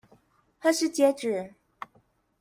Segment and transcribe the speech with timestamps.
[0.59, 1.53] 何時截止？